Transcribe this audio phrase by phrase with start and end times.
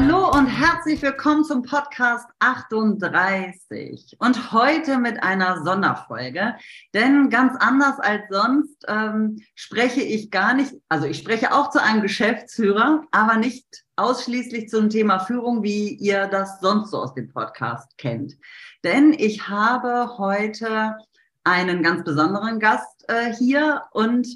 [0.00, 6.54] Hallo und herzlich willkommen zum Podcast 38 und heute mit einer Sonderfolge,
[6.94, 11.82] denn ganz anders als sonst ähm, spreche ich gar nicht, also ich spreche auch zu
[11.82, 17.28] einem Geschäftsführer, aber nicht ausschließlich zum Thema Führung, wie ihr das sonst so aus dem
[17.32, 18.36] Podcast kennt.
[18.84, 20.96] Denn ich habe heute
[21.42, 24.28] einen ganz besonderen Gast äh, hier und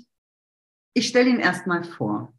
[0.92, 2.32] ich stelle ihn erstmal vor.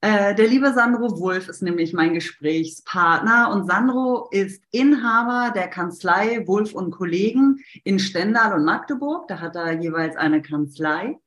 [0.00, 6.46] Äh, der liebe Sandro Wulff ist nämlich mein Gesprächspartner und Sandro ist Inhaber der Kanzlei
[6.46, 9.26] Wulff und Kollegen in Stendal und Magdeburg.
[9.26, 11.18] Da hat er jeweils eine Kanzlei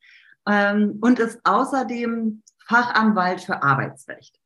[0.48, 4.40] ähm, und ist außerdem Fachanwalt für Arbeitsrecht.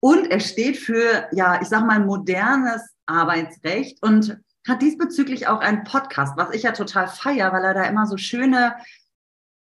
[0.00, 4.38] Und er steht für, ja, ich sag mal, modernes Arbeitsrecht und
[4.68, 8.18] hat diesbezüglich auch einen Podcast, was ich ja total feier, weil er da immer so
[8.18, 8.74] schöne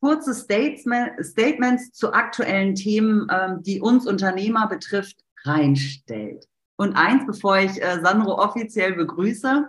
[0.01, 6.45] kurze Statements zu aktuellen Themen, ähm, die uns Unternehmer betrifft, reinstellt.
[6.77, 9.67] Und eins, bevor ich äh, Sandro offiziell begrüße.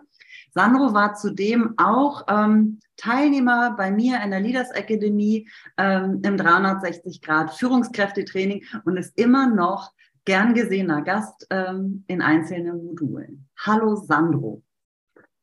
[0.53, 7.23] Sandro war zudem auch ähm, Teilnehmer bei mir in der Leaders Academy ähm, im 360
[7.23, 9.93] Grad Führungskräftetraining und ist immer noch
[10.25, 13.49] gern gesehener Gast ähm, in einzelnen Modulen.
[13.59, 14.63] Hallo Sandro.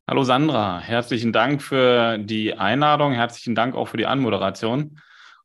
[0.10, 5.02] Hallo Sandra, herzlichen Dank für die Einladung, herzlichen Dank auch für die Anmoderation.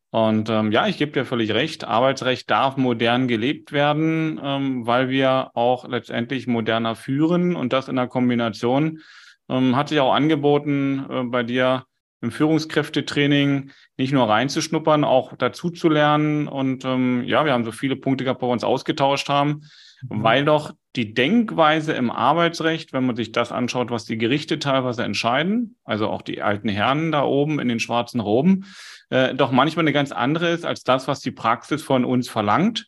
[0.09, 5.09] Und ähm, ja, ich gebe dir völlig recht, Arbeitsrecht darf modern gelebt werden, ähm, weil
[5.09, 9.01] wir auch letztendlich moderner führen und das in der Kombination
[9.49, 11.83] ähm, hat sich auch angeboten, äh, bei dir
[12.21, 16.47] im Führungskräftetraining nicht nur reinzuschnuppern, auch dazu zu lernen.
[16.47, 19.63] Und ähm, ja, wir haben so viele Punkte gehabt, wo wir uns ausgetauscht haben.
[20.09, 20.23] Mhm.
[20.23, 25.03] weil doch die Denkweise im Arbeitsrecht, wenn man sich das anschaut, was die Gerichte teilweise
[25.03, 28.65] entscheiden, also auch die alten Herren da oben in den schwarzen Roben,
[29.09, 32.87] äh, doch manchmal eine ganz andere ist als das, was die Praxis von uns verlangt.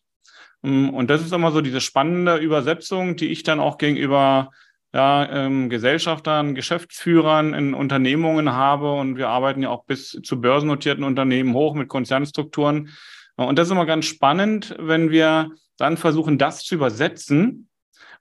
[0.61, 4.51] Mm, und das ist immer so diese spannende Übersetzung, die ich dann auch gegenüber
[4.93, 8.93] ja, ähm, Gesellschaftern, Geschäftsführern in Unternehmungen habe.
[8.93, 12.89] Und wir arbeiten ja auch bis zu börsennotierten Unternehmen hoch mit Konzernstrukturen.
[13.35, 17.67] Und das ist immer ganz spannend, wenn wir dann versuchen, das zu übersetzen,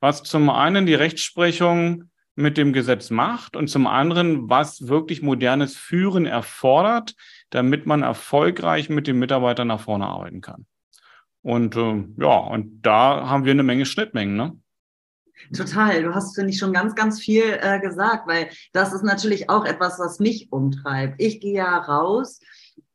[0.00, 5.76] was zum einen die Rechtsprechung mit dem Gesetz macht und zum anderen, was wirklich modernes
[5.76, 7.14] Führen erfordert,
[7.50, 10.66] damit man erfolgreich mit den Mitarbeitern nach vorne arbeiten kann.
[11.42, 14.58] Und äh, ja, und da haben wir eine Menge Schnittmengen, ne?
[15.54, 16.02] Total.
[16.02, 19.64] Du hast, finde ich, schon ganz, ganz viel äh, gesagt, weil das ist natürlich auch
[19.64, 21.20] etwas, was mich umtreibt.
[21.20, 22.40] Ich gehe ja raus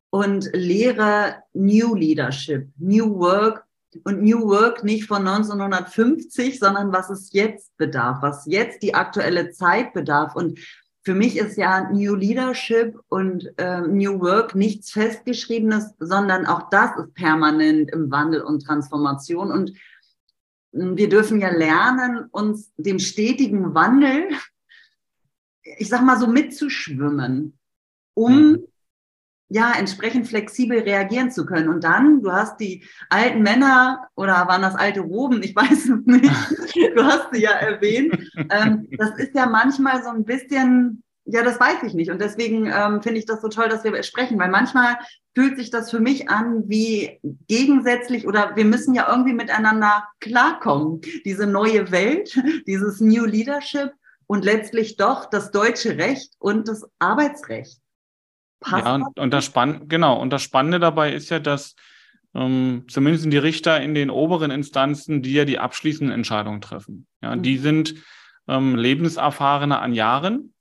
[0.10, 3.66] und lehre New Leadership, New Work
[4.04, 9.52] und New Work nicht von 1950, sondern was es jetzt bedarf, was jetzt die aktuelle
[9.52, 10.36] Zeit bedarf.
[10.36, 10.60] Und
[11.04, 16.92] für mich ist ja New Leadership und äh, New Work nichts Festgeschriebenes, sondern auch das
[16.98, 19.52] ist permanent im Wandel und Transformation.
[19.52, 19.74] Und
[20.74, 24.30] hm, wir dürfen ja lernen, uns dem stetigen Wandel,
[25.78, 27.58] ich sag mal so mitzuschwimmen,
[28.14, 28.70] um mhm
[29.50, 31.70] ja, entsprechend flexibel reagieren zu können.
[31.70, 36.06] Und dann, du hast die alten Männer oder waren das alte Roben, ich weiß es
[36.06, 38.32] nicht, du hast sie ja erwähnt.
[38.50, 42.12] Ähm, das ist ja manchmal so ein bisschen, ja, das weiß ich nicht.
[42.12, 44.98] Und deswegen ähm, finde ich das so toll, dass wir sprechen, weil manchmal
[45.36, 51.02] fühlt sich das für mich an wie gegensätzlich oder wir müssen ja irgendwie miteinander klarkommen.
[51.26, 53.94] Diese neue Welt, dieses New Leadership
[54.28, 57.80] und letztlich doch das deutsche Recht und das Arbeitsrecht.
[58.60, 61.76] Passt ja, und, und das Spannende, genau, und das Spannende dabei ist ja, dass
[62.36, 67.08] ähm, zumindest die Richter in den oberen Instanzen, die ja die abschließenden Entscheidungen treffen.
[67.22, 67.42] Ja, mhm.
[67.42, 67.96] die sind
[68.48, 70.54] ähm, lebenserfahrener an Jahren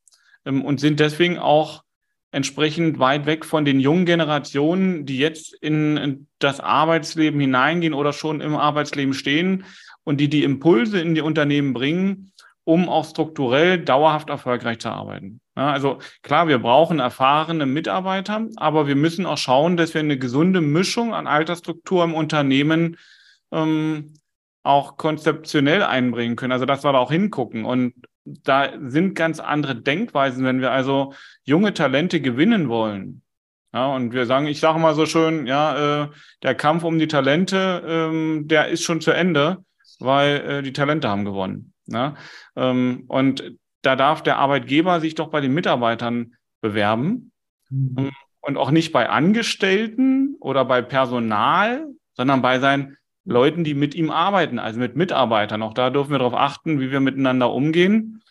[0.45, 1.83] ähm, und sind deswegen auch
[2.31, 8.13] entsprechend weit weg von den jungen Generationen, die jetzt in, in das Arbeitsleben hineingehen oder
[8.13, 9.65] schon im Arbeitsleben stehen
[10.05, 12.33] und die die Impulse in die Unternehmen bringen,
[12.69, 15.41] um auch strukturell dauerhaft erfolgreich zu arbeiten.
[15.57, 20.19] Ja, also klar, wir brauchen erfahrene Mitarbeiter, aber wir müssen auch schauen, dass wir eine
[20.19, 22.99] gesunde Mischung an Altersstruktur im Unternehmen
[23.53, 24.13] ähm,
[24.65, 26.53] auch konzeptionell einbringen können.
[26.53, 27.65] Also dass wir da auch hingucken.
[27.65, 27.95] Und
[28.27, 31.15] da sind ganz andere Denkweisen, wenn wir also
[31.45, 33.23] junge Talente gewinnen wollen.
[33.73, 36.09] Ja, und wir sagen, ich sage mal so schön, ja, äh,
[36.43, 39.65] der Kampf um die Talente, ähm, der ist schon zu Ende,
[40.01, 41.73] weil äh, die Talente haben gewonnen.
[41.89, 42.15] Ne?
[42.57, 43.53] Ähm, und
[43.83, 47.33] da darf der Arbeitgeber sich doch bei den Mitarbeitern bewerben
[47.71, 47.95] mhm.
[47.99, 53.95] Ähm, und auch nicht bei Angestellten oder bei Personal, sondern bei seinen Leuten, die mit
[53.95, 55.63] ihm arbeiten, also mit Mitarbeitern.
[55.63, 58.23] Auch da dürfen wir darauf achten, wie wir miteinander umgehen.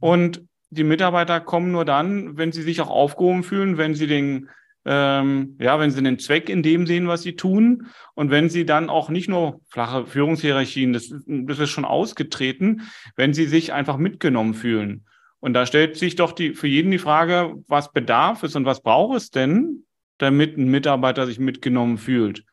[0.00, 4.48] Und die Mitarbeiter kommen nur dann, wenn sie sich auch aufgehoben fühlen, wenn sie den
[4.84, 8.66] ähm, ja, wenn sie einen Zweck in dem sehen, was sie tun und wenn sie
[8.66, 12.82] dann auch nicht nur flache Führungshierarchien, das, das ist schon ausgetreten,
[13.16, 15.06] wenn sie sich einfach mitgenommen fühlen.
[15.40, 18.82] Und da stellt sich doch die, für jeden die Frage, was bedarf es und was
[18.82, 19.84] braucht es denn,
[20.18, 22.44] damit ein Mitarbeiter sich mitgenommen fühlt?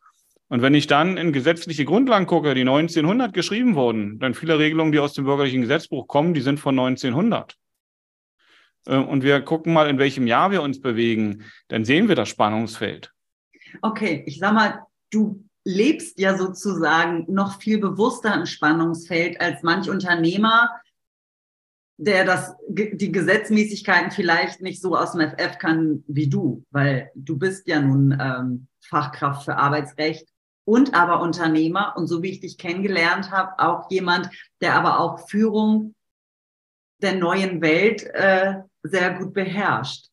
[0.50, 4.92] Und wenn ich dann in gesetzliche Grundlagen gucke, die 1900 geschrieben wurden, dann viele Regelungen,
[4.92, 7.56] die aus dem bürgerlichen Gesetzbuch kommen, die sind von 1900.
[8.90, 12.30] Äh, und wir gucken mal, in welchem Jahr wir uns bewegen, dann sehen wir das
[12.30, 13.14] Spannungsfeld.
[13.82, 19.90] Okay, ich sag mal, du lebst ja sozusagen noch viel bewusster im Spannungsfeld als manch
[19.90, 20.70] Unternehmer,
[21.98, 27.38] der das, die Gesetzmäßigkeiten vielleicht nicht so aus dem FF kann wie du, weil du
[27.38, 30.26] bist ja nun ähm, Fachkraft für Arbeitsrecht
[30.64, 34.30] und aber Unternehmer und so wie ich dich kennengelernt habe, auch jemand,
[34.62, 35.94] der aber auch Führung
[37.02, 40.08] der neuen Welt äh, sehr gut beherrscht.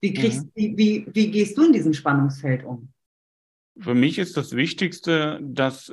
[0.00, 0.50] Wie, kriegst, mhm.
[0.54, 2.92] wie, wie, wie gehst du in diesem Spannungsfeld um?
[3.78, 5.92] Für mich ist das Wichtigste, dass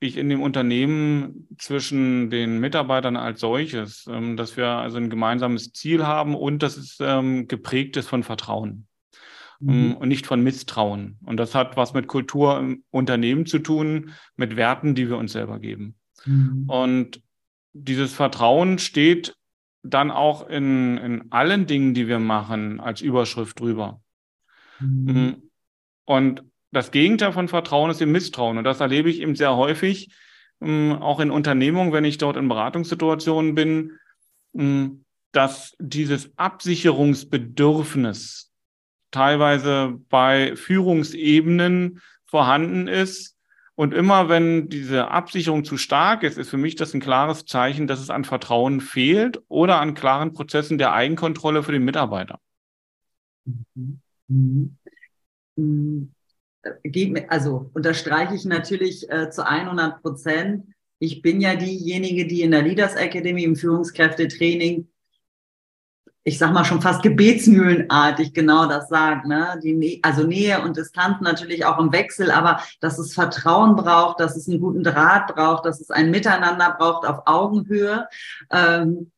[0.00, 5.72] ich in dem Unternehmen zwischen den Mitarbeitern als solches, ähm, dass wir also ein gemeinsames
[5.72, 8.86] Ziel haben und dass es ähm, geprägt ist von Vertrauen
[9.60, 9.96] ähm, mhm.
[9.96, 11.18] und nicht von Misstrauen.
[11.24, 15.32] Und das hat was mit Kultur im Unternehmen zu tun, mit Werten, die wir uns
[15.32, 15.96] selber geben.
[16.24, 16.64] Mhm.
[16.68, 17.22] Und
[17.72, 19.36] dieses Vertrauen steht
[19.82, 24.02] dann auch in, in allen Dingen, die wir machen, als Überschrift drüber.
[24.80, 25.50] Mhm.
[26.04, 28.58] Und das Gegenteil von Vertrauen ist im Misstrauen.
[28.58, 30.10] Und das erlebe ich eben sehr häufig,
[30.60, 33.92] ähm, auch in Unternehmungen, wenn ich dort in Beratungssituationen bin,
[34.54, 38.52] ähm, dass dieses Absicherungsbedürfnis
[39.10, 43.37] teilweise bei Führungsebenen vorhanden ist.
[43.78, 47.86] Und immer wenn diese Absicherung zu stark ist, ist für mich das ein klares Zeichen,
[47.86, 52.40] dass es an Vertrauen fehlt oder an klaren Prozessen der Eigenkontrolle für den Mitarbeiter.
[53.44, 54.76] Mhm.
[55.56, 56.12] Mhm.
[57.28, 60.64] also unterstreiche ich natürlich äh, zu 100 Prozent.
[60.98, 64.88] Ich bin ja diejenige, die in der Leaders Academy im Führungskräftetraining,
[66.28, 69.58] ich sag mal schon fast gebetsmühlenartig genau das sagt, ne?
[69.62, 74.36] Die, also Nähe und Distanz natürlich auch im Wechsel, aber dass es Vertrauen braucht, dass
[74.36, 78.06] es einen guten Draht braucht, dass es ein Miteinander braucht auf Augenhöhe.
[78.52, 79.10] Ähm,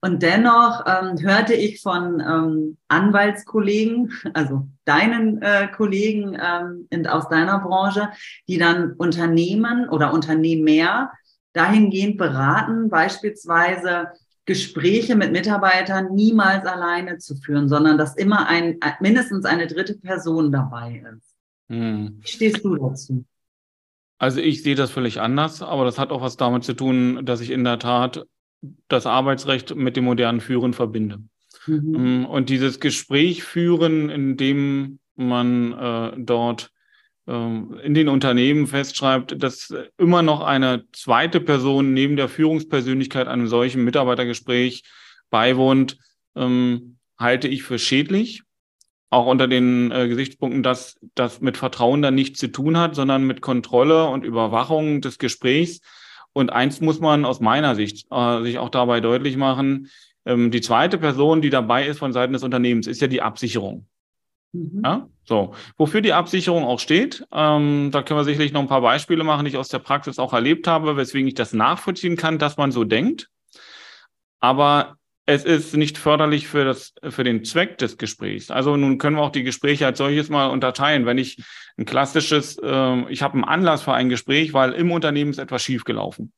[0.00, 7.28] und dennoch ähm, hörte ich von ähm, Anwaltskollegen, also deinen äh, Kollegen ähm, in, aus
[7.28, 8.08] deiner Branche,
[8.48, 11.12] die dann Unternehmen oder Unternehmer
[11.52, 14.08] dahingehend beraten, beispielsweise
[14.46, 20.52] Gespräche mit Mitarbeitern niemals alleine zu führen, sondern dass immer ein, mindestens eine dritte Person
[20.52, 21.34] dabei ist.
[21.68, 22.18] Hm.
[22.20, 23.24] Wie stehst du dazu?
[24.18, 27.40] Also ich sehe das völlig anders, aber das hat auch was damit zu tun, dass
[27.40, 28.26] ich in der Tat
[28.88, 31.20] das Arbeitsrecht mit dem modernen Führen verbinde.
[31.66, 31.94] Mhm.
[31.94, 36.70] Ähm, und dieses Gespräch führen, in dem man äh, dort
[37.26, 43.82] in den Unternehmen festschreibt, dass immer noch eine zweite Person neben der Führungspersönlichkeit einem solchen
[43.82, 44.84] Mitarbeitergespräch
[45.30, 45.96] beiwohnt,
[46.36, 48.42] ähm, halte ich für schädlich.
[49.08, 53.24] Auch unter den äh, Gesichtspunkten, dass das mit Vertrauen dann nichts zu tun hat, sondern
[53.26, 55.80] mit Kontrolle und Überwachung des Gesprächs
[56.34, 59.88] und eins muss man aus meiner Sicht äh, sich auch dabei deutlich machen.
[60.26, 63.86] Ähm, die zweite Person, die dabei ist von Seiten des Unternehmens, ist ja die Absicherung.
[64.54, 64.82] Mhm.
[64.84, 65.54] Ja, so.
[65.76, 69.44] Wofür die Absicherung auch steht, ähm, da können wir sicherlich noch ein paar Beispiele machen,
[69.44, 72.72] die ich aus der Praxis auch erlebt habe, weswegen ich das nachvollziehen kann, dass man
[72.72, 73.28] so denkt.
[74.40, 74.96] Aber
[75.26, 78.50] es ist nicht förderlich für, das, für den Zweck des Gesprächs.
[78.50, 81.06] Also nun können wir auch die Gespräche als solches mal unterteilen.
[81.06, 81.42] Wenn ich
[81.78, 85.62] ein klassisches, äh, ich habe einen Anlass für ein Gespräch, weil im Unternehmen ist etwas
[85.62, 86.32] schiefgelaufen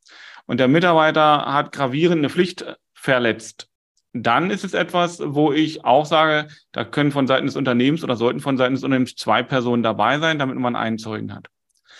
[0.46, 3.68] und der Mitarbeiter hat gravierend eine Pflicht verletzt,
[4.23, 8.16] dann ist es etwas, wo ich auch sage, da können von Seiten des Unternehmens oder
[8.16, 11.49] sollten von Seiten des Unternehmens zwei Personen dabei sein, damit man einen Zeugen hat.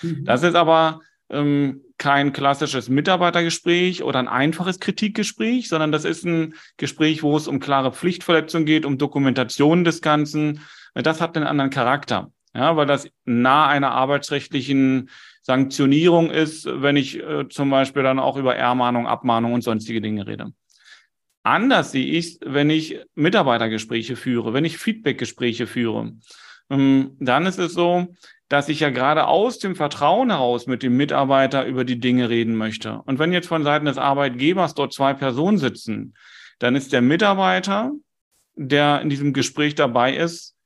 [0.02, 0.25] Mhm.
[0.25, 6.54] Das ist aber ähm, kein klassisches Mitarbeitergespräch oder ein einfaches Kritikgespräch, sondern das ist ein
[6.76, 10.61] Gespräch, wo es um klare Pflichtverletzung geht, um Dokumentation des Ganzen.
[10.94, 15.11] Das hat einen anderen Charakter, ja, weil das nah einer arbeitsrechtlichen
[15.42, 20.26] Sanktionierung ist, wenn ich äh, zum Beispiel dann auch über Ermahnung, Abmahnung und sonstige Dinge
[20.26, 20.52] rede.
[21.46, 26.14] Anders sehe ich, wenn ich Mitarbeitergespräche führe, wenn ich Feedbackgespräche führe.
[26.70, 28.08] Ähm, dann ist es so,
[28.48, 32.56] dass ich ja gerade aus dem Vertrauen heraus mit dem Mitarbeiter über die Dinge reden
[32.56, 33.00] möchte.
[33.02, 36.14] Und wenn jetzt von Seiten des Arbeitgebers dort zwei Personen sitzen,
[36.58, 37.92] dann ist der Mitarbeiter,
[38.56, 40.56] der in diesem Gespräch dabei ist,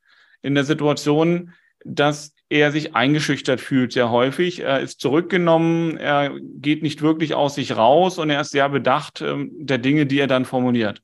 [0.41, 1.53] in der Situation,
[1.85, 4.61] dass er sich eingeschüchtert fühlt sehr häufig.
[4.61, 9.23] Er ist zurückgenommen, er geht nicht wirklich aus sich raus und er ist sehr bedacht
[9.23, 11.03] ähm, der Dinge, die er dann formuliert.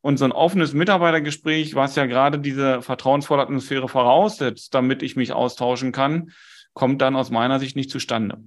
[0.00, 5.32] Und so ein offenes Mitarbeitergespräch, was ja gerade diese vertrauensvolle Atmosphäre voraussetzt, damit ich mich
[5.32, 6.30] austauschen kann,
[6.74, 8.38] kommt dann aus meiner Sicht nicht zustande.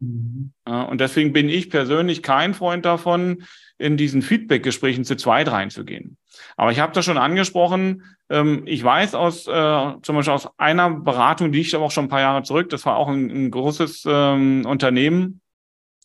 [0.00, 0.52] Mhm.
[0.64, 3.44] Und deswegen bin ich persönlich kein Freund davon,
[3.80, 6.18] in diesen Feedback-Gesprächen zu zweit reinzugehen.
[6.56, 8.04] Aber ich habe das schon angesprochen.
[8.28, 12.04] Ähm, ich weiß aus äh, zum Beispiel aus einer Beratung, die ich aber auch schon
[12.04, 15.40] ein paar Jahre zurück, das war auch ein, ein großes ähm, Unternehmen.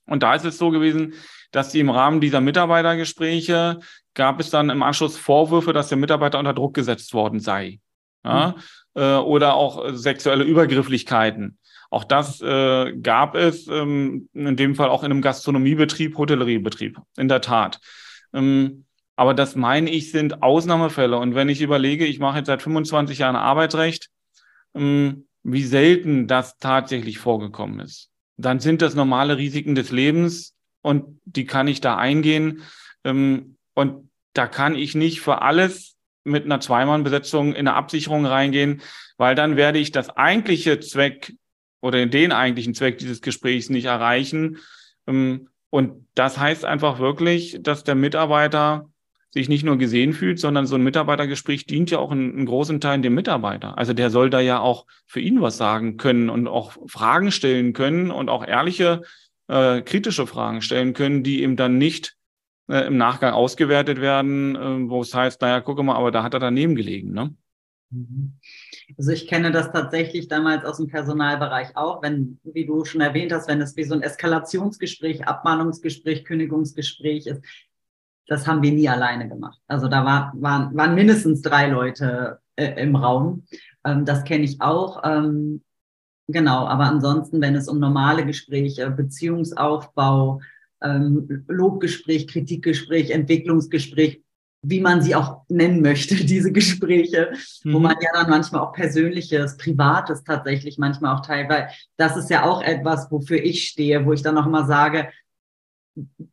[0.05, 1.15] Und da ist es so gewesen,
[1.51, 3.79] dass die im Rahmen dieser Mitarbeitergespräche
[4.13, 7.79] gab es dann im Anschluss Vorwürfe, dass der Mitarbeiter unter Druck gesetzt worden sei.
[8.23, 8.55] Ja?
[8.95, 9.01] Mhm.
[9.01, 11.57] Äh, oder auch sexuelle Übergrifflichkeiten.
[11.95, 17.29] Auch das äh, gab es ähm, in dem Fall auch in einem Gastronomiebetrieb, Hotelleriebetrieb, in
[17.29, 17.79] der Tat.
[18.33, 18.83] Ähm,
[19.15, 21.17] aber das meine ich sind Ausnahmefälle.
[21.17, 24.09] Und wenn ich überlege, ich mache jetzt seit 25 Jahren Arbeitsrecht,
[24.73, 31.21] ähm, wie selten das tatsächlich vorgekommen ist, dann sind das normale Risiken des Lebens und
[31.23, 32.63] die kann ich da eingehen.
[33.05, 38.81] Ähm, und da kann ich nicht für alles mit einer Zweimannbesetzung in eine Absicherung reingehen,
[39.15, 41.31] weil dann werde ich das eigentliche Zweck
[41.81, 44.57] oder den eigentlichen Zweck dieses Gesprächs nicht erreichen.
[45.07, 48.89] Ähm, und das heißt einfach wirklich, dass der Mitarbeiter
[49.35, 52.79] sich nicht nur gesehen fühlt, sondern so ein Mitarbeitergespräch dient ja auch in, in großen
[52.79, 53.77] Teilen dem Mitarbeiter.
[53.77, 57.73] Also der soll da ja auch für ihn was sagen können und auch Fragen stellen
[57.73, 59.01] können und auch ehrliche,
[59.49, 62.15] äh, kritische Fragen stellen können, die ihm dann nicht
[62.69, 66.33] äh, im Nachgang ausgewertet werden, äh, wo es heißt, naja, gucke mal, aber da hat
[66.33, 67.11] er daneben gelegen.
[67.11, 67.35] Ne?
[67.91, 68.33] Mhm.
[68.97, 73.31] Also ich kenne das tatsächlich damals aus dem Personalbereich auch, wenn, wie du schon erwähnt
[73.31, 77.41] hast, wenn es wie so ein Eskalationsgespräch, Abmahnungsgespräch, Kündigungsgespräch ist,
[78.27, 79.59] das haben wir nie alleine gemacht.
[79.67, 83.45] Also da war, waren, waren mindestens drei Leute äh, im Raum.
[83.85, 85.01] Ähm, das kenne ich auch.
[85.03, 85.63] Ähm,
[86.27, 90.41] genau, aber ansonsten, wenn es um normale Gespräche, Beziehungsaufbau,
[90.81, 94.24] ähm, Lobgespräch, Kritikgespräch, Entwicklungsgespräch,
[94.67, 97.73] wie man sie auch nennen möchte, diese Gespräche, mhm.
[97.73, 102.29] wo man ja dann manchmal auch Persönliches, Privates tatsächlich manchmal auch teilt, weil das ist
[102.29, 105.09] ja auch etwas, wofür ich stehe, wo ich dann auch immer sage,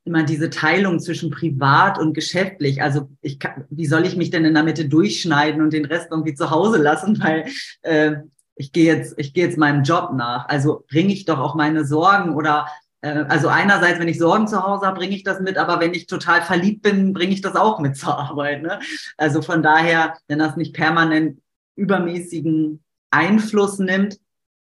[0.04, 2.82] immer diese Teilung zwischen privat und geschäftlich.
[2.82, 6.08] Also ich kann, wie soll ich mich denn in der Mitte durchschneiden und den Rest
[6.10, 7.44] irgendwie zu Hause lassen, weil
[7.82, 8.16] äh,
[8.56, 10.48] ich gehe jetzt, ich gehe jetzt meinem Job nach.
[10.48, 12.66] Also bringe ich doch auch meine Sorgen oder
[13.02, 16.06] also einerseits, wenn ich Sorgen zu Hause habe, bringe ich das mit, aber wenn ich
[16.06, 18.62] total verliebt bin, bringe ich das auch mit zur Arbeit.
[18.62, 18.80] Ne?
[19.16, 21.40] Also von daher, wenn das nicht permanent
[21.75, 24.18] übermäßigen Einfluss nimmt,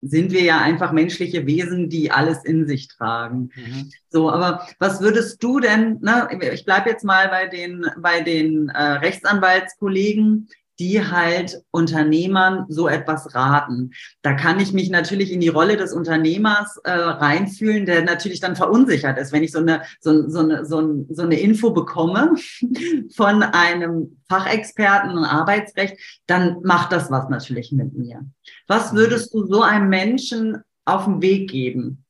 [0.02, 3.50] sind wir ja einfach menschliche Wesen, die alles in sich tragen.
[3.56, 3.92] Mhm.
[4.10, 8.70] So, aber was würdest du denn, ne, ich bleibe jetzt mal bei den, bei den
[8.70, 13.92] äh, Rechtsanwaltskollegen, die halt Unternehmern so etwas raten.
[14.22, 18.56] Da kann ich mich natürlich in die Rolle des Unternehmers äh, reinfühlen, der natürlich dann
[18.56, 22.36] verunsichert ist, wenn ich so eine, so, so, eine, so, ein, so eine Info bekomme
[23.16, 28.26] von einem Fachexperten und Arbeitsrecht, dann macht das was natürlich mit mir.
[28.68, 28.98] Was mhm.
[28.98, 32.04] würdest du so einem Menschen auf den Weg geben?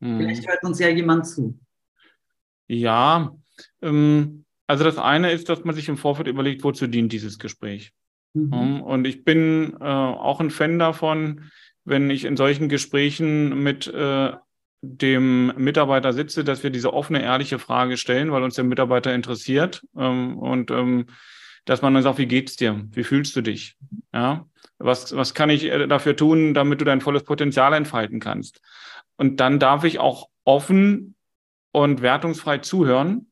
[0.00, 0.18] Mhm.
[0.18, 1.58] Vielleicht hört uns ja jemand zu.
[2.66, 3.34] Ja,
[3.82, 7.92] ähm, also das eine ist, dass man sich im Vorfeld überlegt, wozu dient dieses Gespräch.
[8.34, 8.82] Mhm.
[8.82, 11.50] Und ich bin äh, auch ein Fan davon,
[11.84, 14.32] wenn ich in solchen Gesprächen mit äh,
[14.82, 19.82] dem Mitarbeiter sitze, dass wir diese offene, ehrliche Frage stellen, weil uns der Mitarbeiter interessiert.
[19.96, 21.06] Ähm, und ähm,
[21.64, 22.86] dass man dann sagt, wie geht's dir?
[22.92, 23.76] Wie fühlst du dich?
[24.12, 24.46] Ja,
[24.78, 28.62] was, was kann ich äh, dafür tun, damit du dein volles Potenzial entfalten kannst?
[29.16, 31.14] Und dann darf ich auch offen
[31.72, 33.29] und wertungsfrei zuhören ähm,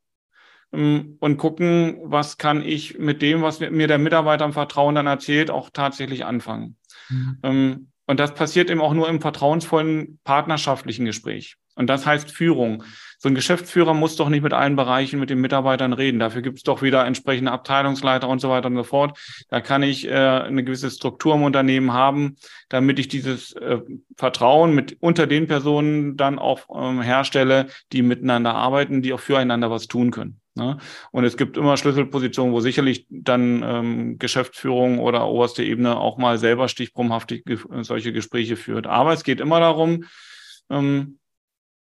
[0.70, 5.50] und gucken, was kann ich mit dem, was mir der Mitarbeiter im Vertrauen dann erzählt,
[5.50, 6.76] auch tatsächlich anfangen.
[7.08, 7.38] Mhm.
[7.42, 11.56] Ähm, und das passiert eben auch nur im vertrauensvollen partnerschaftlichen Gespräch.
[11.78, 12.82] Und das heißt Führung.
[13.18, 16.18] So ein Geschäftsführer muss doch nicht mit allen Bereichen mit den Mitarbeitern reden.
[16.18, 19.16] Dafür gibt es doch wieder entsprechende Abteilungsleiter und so weiter und so fort.
[19.48, 22.36] Da kann ich äh, eine gewisse Struktur im Unternehmen haben,
[22.68, 23.78] damit ich dieses äh,
[24.16, 29.70] Vertrauen mit unter den Personen dann auch ähm, herstelle, die miteinander arbeiten, die auch füreinander
[29.70, 30.37] was tun können.
[30.58, 30.78] Ne?
[31.12, 36.36] Und es gibt immer Schlüsselpositionen, wo sicherlich dann ähm, Geschäftsführung oder oberste Ebene auch mal
[36.36, 37.44] selber stichprobenhaftig
[37.80, 38.86] solche Gespräche führt.
[38.86, 40.04] Aber es geht immer darum,
[40.68, 41.18] ähm,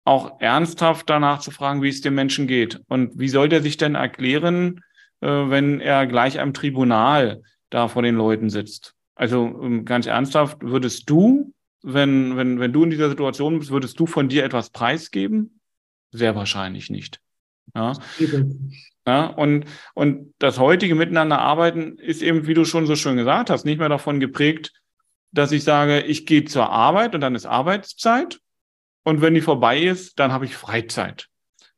[0.05, 2.81] auch ernsthaft danach zu fragen, wie es dem Menschen geht.
[2.87, 4.83] Und wie soll der sich denn erklären,
[5.21, 8.95] äh, wenn er gleich am Tribunal da vor den Leuten sitzt?
[9.17, 11.53] Also ähm, ganz ernsthaft, würdest du,
[11.83, 15.61] wenn, wenn, wenn du in dieser Situation bist, würdest du von dir etwas preisgeben?
[16.13, 17.21] Sehr wahrscheinlich nicht.
[17.75, 17.93] Ja.
[19.07, 23.51] Ja, und, und das heutige Miteinander arbeiten ist eben, wie du schon so schön gesagt
[23.51, 24.73] hast, nicht mehr davon geprägt,
[25.31, 28.41] dass ich sage, ich gehe zur Arbeit und dann ist Arbeitszeit.
[29.05, 31.29] Und wenn die vorbei ist, dann habe ich Freizeit.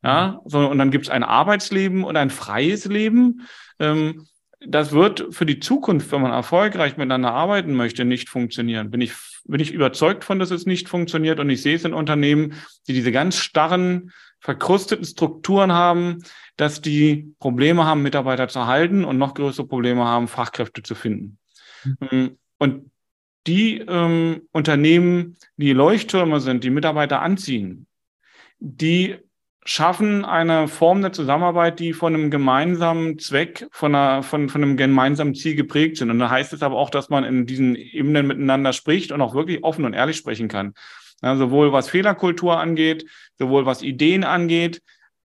[0.03, 3.47] Ja, so, und dann gibt es ein Arbeitsleben und ein freies Leben.
[3.79, 4.27] ähm,
[4.61, 8.91] das wird für die Zukunft, wenn man erfolgreich miteinander arbeiten möchte, nicht funktionieren.
[8.91, 9.13] Bin ich,
[9.45, 12.55] bin ich überzeugt von, dass es nicht funktioniert und ich sehe es in Unternehmen,
[12.89, 16.19] die diese ganz starren, verkrusteten Strukturen haben,
[16.57, 21.39] dass die Probleme haben, Mitarbeiter zu halten und noch größere Probleme haben, Fachkräfte zu finden.
[22.01, 22.37] Mhm.
[22.59, 22.91] Und
[23.47, 27.87] die ähm, Unternehmen, die Leuchttürme sind, die Mitarbeiter anziehen,
[28.59, 29.17] die
[29.65, 34.77] schaffen eine Form der Zusammenarbeit, die von einem gemeinsamen Zweck, von, einer, von, von einem
[34.79, 36.11] gemeinsamen Ziel geprägt sind.
[36.11, 39.35] Und da heißt es aber auch, dass man in diesen Ebenen miteinander spricht und auch
[39.35, 40.73] wirklich offen und ehrlich sprechen kann.
[41.23, 43.07] Ja, sowohl was Fehlerkultur angeht,
[43.39, 44.83] sowohl was Ideen angeht.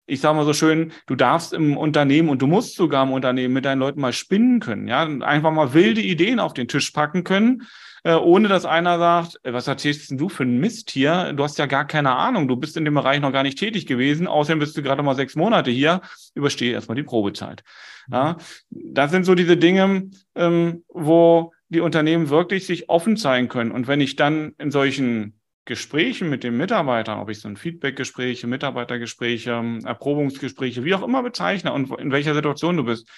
[0.06, 3.54] Ich sage mal so schön, du darfst im Unternehmen und du musst sogar im Unternehmen
[3.54, 7.24] mit deinen Leuten mal spinnen können, ja, einfach mal wilde Ideen auf den Tisch packen
[7.24, 7.66] können
[8.06, 11.32] äh, ohne dass einer sagt, äh, was erzählst du für ein Mist hier?
[11.32, 13.84] Du hast ja gar keine Ahnung, du bist in dem Bereich noch gar nicht tätig
[13.84, 16.02] gewesen, außerdem bist du gerade mal sechs Monate hier,
[16.34, 17.64] überstehe erstmal die Probezeit.
[18.08, 18.36] Ja,
[18.70, 23.72] das sind so diese Dinge, ähm, wo die Unternehmen wirklich sich offen zeigen können.
[23.72, 25.35] Und wenn ich dann in solchen
[25.66, 31.72] Gesprächen mit den Mitarbeitern, ob ich so ein Feedbackgespräche, Mitarbeitergespräche, Erprobungsgespräche, wie auch immer bezeichne
[31.72, 33.08] und in welcher Situation du bist,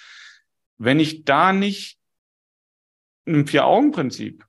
[0.77, 1.99] wenn ich da nicht
[3.25, 4.45] im Vier-Augen-Prinzip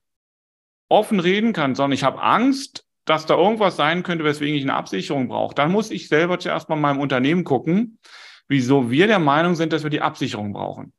[0.89, 4.73] offen reden kann, sondern ich habe Angst, dass da irgendwas sein könnte, weswegen ich eine
[4.73, 7.99] Absicherung brauche, dann muss ich selber zuerst mal in meinem Unternehmen gucken,
[8.47, 10.91] wieso wir der Meinung sind, dass wir die Absicherung brauchen.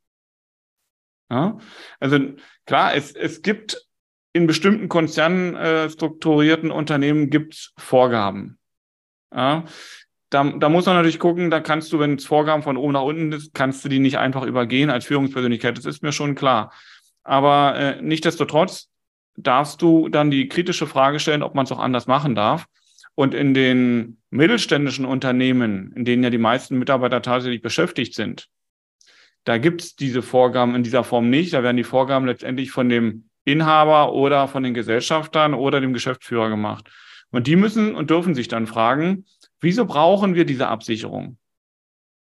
[1.31, 1.59] Ja?
[1.99, 2.19] Also
[2.65, 3.89] klar, es, es gibt
[4.33, 8.59] in bestimmten konzernstrukturierten äh, Unternehmen gibt Vorgaben.
[9.35, 9.65] Ja?
[10.31, 13.03] Da, da muss man natürlich gucken, da kannst du, wenn es Vorgaben von oben nach
[13.03, 15.77] unten ist, kannst du die nicht einfach übergehen als Führungspersönlichkeit.
[15.77, 16.73] Das ist mir schon klar.
[17.23, 18.89] Aber äh, nichtdestotrotz
[19.37, 22.67] darfst du dann die kritische Frage stellen, ob man es auch anders machen darf.
[23.15, 28.49] Und in den mittelständischen Unternehmen, in denen ja die meisten Mitarbeiter tatsächlich beschäftigt sind,
[29.45, 31.53] da gibt es diese Vorgaben in dieser Form nicht.
[31.53, 36.49] Da werden die Vorgaben letztendlich von dem Inhaber oder von den Gesellschaftern oder dem Geschäftsführer
[36.49, 36.89] gemacht.
[37.31, 39.25] Und die müssen und dürfen sich dann fragen,
[39.61, 41.39] wieso brauchen wir diese Absicherung?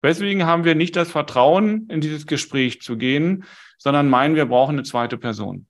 [0.02, 3.44] Weswegen haben wir nicht das Vertrauen, in dieses Gespräch zu gehen,
[3.78, 5.66] sondern meinen, wir brauchen eine zweite Person?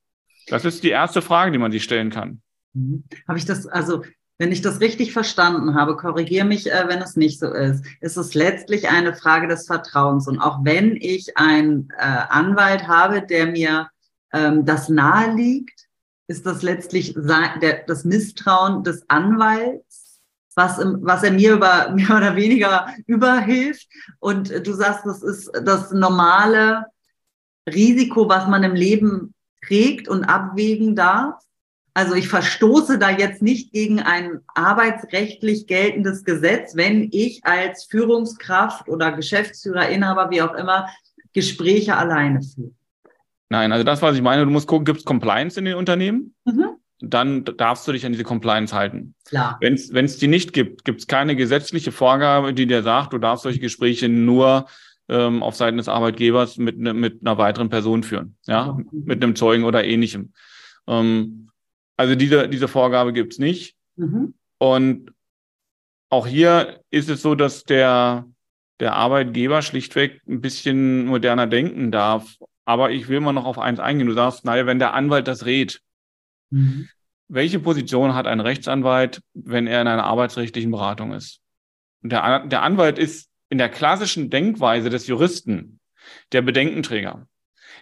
[0.49, 2.43] Das ist die erste Frage, die man sich stellen kann.
[2.75, 3.05] Mhm.
[3.27, 4.03] Habe ich das, also
[4.39, 8.17] wenn ich das richtig verstanden habe, korrigiere mich, äh, wenn es nicht so ist, ist
[8.17, 10.29] es letztlich eine Frage des Vertrauens.
[10.29, 13.89] Und auch wenn ich einen äh, Anwalt habe, der mir
[14.33, 15.89] ähm, das nahe liegt,
[16.27, 20.21] ist das letztlich der, das Misstrauen des Anwalts,
[20.55, 23.89] was, im, was er mir über mehr oder weniger überhilft.
[24.21, 26.85] Und du sagst, das ist das normale
[27.67, 29.35] Risiko, was man im Leben
[29.67, 31.43] trägt und abwägen darf.
[31.95, 38.89] Also ich verstoße da jetzt nicht gegen ein arbeitsrechtlich geltendes Gesetz, wenn ich als Führungskraft
[38.89, 40.89] oder Geschäftsführer, Inhaber, wie auch immer,
[41.33, 42.78] Gespräche alleine führe.
[43.51, 46.35] Nein, also das, was ich meine, du musst gucken, gibt es Compliance in den Unternehmen?
[46.45, 46.77] Mhm.
[47.01, 49.15] Dann darfst du dich an diese Compliance halten.
[49.25, 49.59] Klar.
[49.61, 53.45] Wenn es die nicht gibt, gibt es keine gesetzliche Vorgabe, die dir sagt, du darfst
[53.45, 54.67] solche Gespräche nur
[55.09, 59.37] ähm, auf Seiten des Arbeitgebers mit, ne, mit einer weiteren Person führen, ja, mit einem
[59.37, 60.33] Zeugen oder ähnlichem.
[60.87, 61.51] Ähm,
[61.97, 63.77] also diese, diese Vorgabe gibt's nicht.
[63.97, 64.35] Mhm.
[64.59, 65.13] Und
[66.11, 68.27] auch hier ist es so, dass der,
[68.81, 72.37] der Arbeitgeber schlichtweg ein bisschen moderner denken darf.
[72.69, 74.09] Aber ich will mal noch auf eins eingehen.
[74.09, 75.81] Du sagst, naja, wenn der Anwalt das rät,
[76.51, 76.91] mhm.
[77.27, 81.41] welche Position hat ein Rechtsanwalt, wenn er in einer arbeitsrechtlichen Beratung ist?
[82.03, 85.81] Der, der Anwalt ist in der klassischen Denkweise des Juristen
[86.33, 87.27] der Bedenkenträger.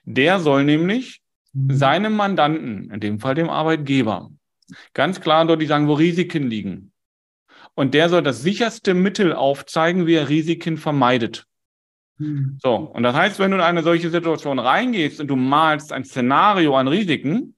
[0.05, 1.21] Der soll nämlich
[1.53, 1.75] mhm.
[1.75, 4.31] seinem Mandanten, in dem Fall dem Arbeitgeber,
[4.95, 6.93] ganz klar die sagen, wo Risiken liegen.
[7.75, 11.45] Und der soll das sicherste Mittel aufzeigen, wie er Risiken vermeidet.
[12.19, 12.59] Mhm.
[12.63, 16.05] So, und das heißt, wenn du in eine solche Situation reingehst und du malst ein
[16.05, 17.55] Szenario an Risiken,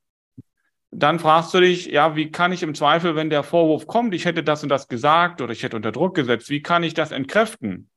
[0.90, 4.24] dann fragst du dich, ja, wie kann ich im Zweifel, wenn der Vorwurf kommt, ich
[4.24, 7.12] hätte das und das gesagt oder ich hätte unter Druck gesetzt, wie kann ich das
[7.12, 7.90] entkräften?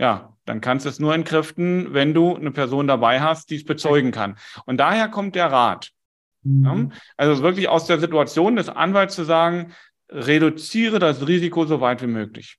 [0.00, 3.64] Ja, dann kannst du es nur entkräften, wenn du eine Person dabei hast, die es
[3.64, 4.36] bezeugen kann.
[4.64, 5.90] Und daher kommt der Rat.
[6.44, 6.92] Mhm.
[7.16, 9.72] Also wirklich aus der Situation des Anwalts zu sagen,
[10.08, 12.58] reduziere das Risiko so weit wie möglich.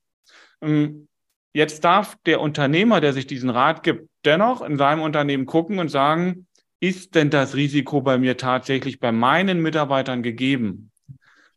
[0.60, 1.08] Ähm,
[1.52, 5.88] jetzt darf der Unternehmer, der sich diesen Rat gibt, dennoch in seinem Unternehmen gucken und
[5.88, 6.46] sagen,
[6.80, 10.90] ist denn das Risiko bei mir tatsächlich bei meinen Mitarbeitern gegeben?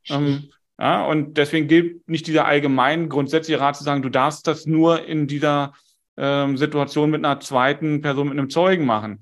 [0.10, 4.66] Ähm, ja, und deswegen gilt nicht dieser allgemein grundsätzliche Rat zu sagen, du darfst das
[4.66, 5.74] nur in dieser
[6.18, 9.22] ähm, Situation mit einer zweiten Person, mit einem Zeugen machen.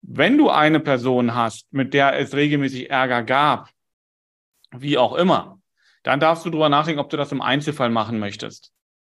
[0.00, 3.70] Wenn du eine Person hast, mit der es regelmäßig Ärger gab,
[4.70, 5.58] wie auch immer,
[6.02, 8.73] dann darfst du darüber nachdenken, ob du das im Einzelfall machen möchtest.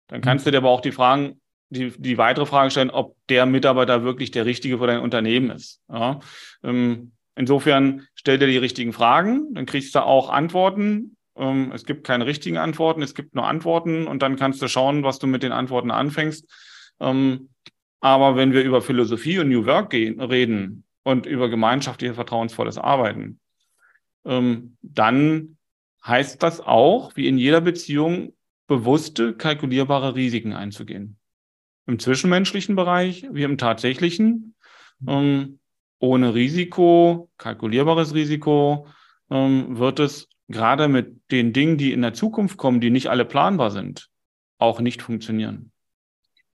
[0.08, 1.40] Dann kannst du dir aber auch die Fragen
[1.70, 5.80] die, die weitere Frage stellen, ob der Mitarbeiter wirklich der Richtige für dein Unternehmen ist.
[5.88, 6.20] Ja,
[6.62, 11.16] ähm, insofern stell dir die richtigen Fragen, dann kriegst du auch Antworten.
[11.36, 15.02] Ähm, es gibt keine richtigen Antworten, es gibt nur Antworten und dann kannst du schauen,
[15.02, 16.46] was du mit den Antworten anfängst.
[17.00, 17.50] Ähm,
[18.00, 23.40] aber wenn wir über Philosophie und New Work gehen, reden und über gemeinschaftliches, vertrauensvolles Arbeiten,
[24.24, 25.56] ähm, dann
[26.04, 28.35] heißt das auch, wie in jeder Beziehung,
[28.66, 31.18] bewusste, kalkulierbare Risiken einzugehen
[31.86, 34.54] im zwischenmenschlichen Bereich wie im tatsächlichen.
[35.06, 35.58] Ähm,
[35.98, 38.86] ohne Risiko, kalkulierbares Risiko,
[39.30, 43.24] ähm, wird es gerade mit den Dingen, die in der Zukunft kommen, die nicht alle
[43.24, 44.10] planbar sind,
[44.58, 45.72] auch nicht funktionieren.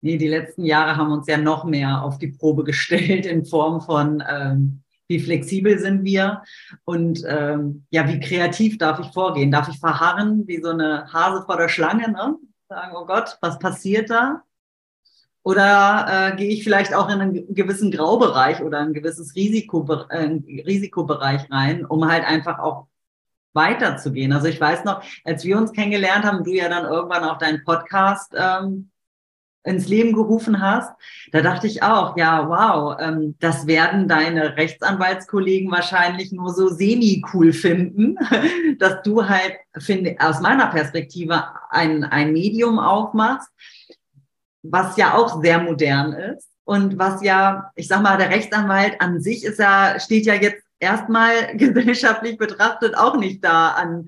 [0.00, 3.80] Nee, die letzten Jahre haben uns ja noch mehr auf die Probe gestellt in Form
[3.80, 6.42] von, ähm, wie flexibel sind wir
[6.84, 9.50] und ähm, ja, wie kreativ darf ich vorgehen?
[9.50, 12.12] Darf ich verharren wie so eine Hase vor der Schlange?
[12.12, 12.36] Ne?
[12.68, 14.42] Sagen, oh Gott, was passiert da?
[15.42, 20.38] Oder äh, gehe ich vielleicht auch in einen gewissen Graubereich oder ein gewisses Risiko, äh,
[20.66, 22.88] Risikobereich rein, um halt einfach auch
[23.54, 24.32] weiterzugehen?
[24.32, 27.64] Also ich weiß noch, als wir uns kennengelernt haben, du ja dann irgendwann auch deinen
[27.64, 28.90] Podcast ähm,
[29.64, 30.92] ins Leben gerufen hast,
[31.32, 37.52] da dachte ich auch, ja, wow, ähm, das werden deine Rechtsanwaltskollegen wahrscheinlich nur so semi-cool
[37.52, 38.16] finden,
[38.78, 43.50] dass du halt, finde, aus meiner Perspektive ein, ein Medium aufmachst,
[44.62, 49.20] was ja auch sehr modern ist und was ja, ich sag mal, der Rechtsanwalt an
[49.20, 54.06] sich ist ja, steht ja jetzt erstmal gesellschaftlich betrachtet auch nicht da an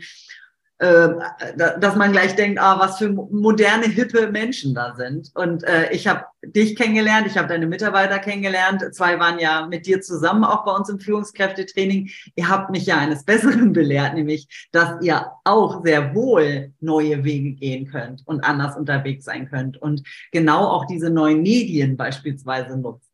[0.80, 5.30] dass man gleich denkt, ah, was für moderne, hippe Menschen da sind.
[5.34, 8.82] Und äh, ich habe dich kennengelernt, ich habe deine Mitarbeiter kennengelernt.
[8.94, 12.08] Zwei waren ja mit dir zusammen auch bei uns im Führungskräftetraining.
[12.34, 17.52] Ihr habt mich ja eines Besseren belehrt, nämlich, dass ihr auch sehr wohl neue Wege
[17.52, 23.10] gehen könnt und anders unterwegs sein könnt und genau auch diese neuen Medien beispielsweise nutzt.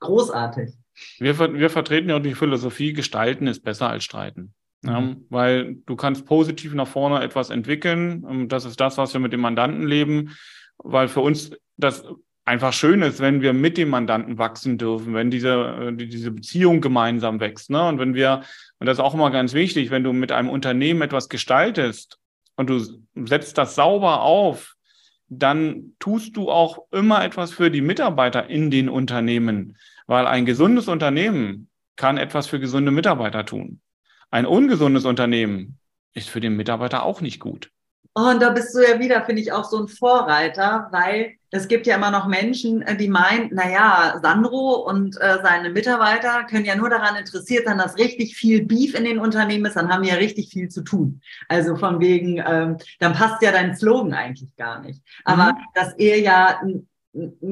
[0.00, 0.74] Großartig.
[1.18, 4.52] Wir, wir vertreten ja die Philosophie, gestalten ist besser als streiten.
[4.82, 5.26] Ja, mhm.
[5.28, 8.24] weil du kannst positiv nach vorne etwas entwickeln.
[8.28, 10.36] Ähm, das ist das, was wir mit dem Mandanten leben,
[10.78, 12.04] weil für uns das
[12.46, 16.80] einfach schön ist, wenn wir mit dem Mandanten wachsen dürfen, wenn diese, äh, diese Beziehung
[16.80, 17.70] gemeinsam wächst.
[17.70, 17.86] Ne?
[17.86, 18.42] Und wenn wir,
[18.78, 22.18] und das ist auch immer ganz wichtig, wenn du mit einem Unternehmen etwas gestaltest
[22.56, 22.80] und du
[23.26, 24.76] setzt das sauber auf,
[25.28, 30.88] dann tust du auch immer etwas für die Mitarbeiter in den Unternehmen, weil ein gesundes
[30.88, 33.80] Unternehmen kann etwas für gesunde Mitarbeiter tun.
[34.30, 35.78] Ein ungesundes Unternehmen
[36.14, 37.70] ist für den Mitarbeiter auch nicht gut.
[38.16, 41.68] Oh, und da bist du ja wieder, finde ich, auch so ein Vorreiter, weil es
[41.68, 46.64] gibt ja immer noch Menschen, äh, die meinen, naja, Sandro und äh, seine Mitarbeiter können
[46.64, 50.02] ja nur daran interessiert sein, dass richtig viel Beef in den Unternehmen ist, dann haben
[50.02, 51.20] die ja richtig viel zu tun.
[51.48, 55.02] Also von wegen, ähm, dann passt ja dein Slogan eigentlich gar nicht.
[55.24, 55.58] Aber mhm.
[55.74, 56.88] dass ihr ja einen